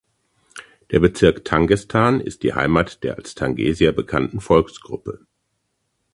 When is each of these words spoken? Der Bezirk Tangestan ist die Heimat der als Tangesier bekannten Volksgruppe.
Der 0.89 0.99
Bezirk 0.99 1.45
Tangestan 1.45 2.21
ist 2.21 2.41
die 2.41 2.55
Heimat 2.55 3.03
der 3.03 3.17
als 3.17 3.35
Tangesier 3.35 3.91
bekannten 3.91 4.39
Volksgruppe. 4.41 5.27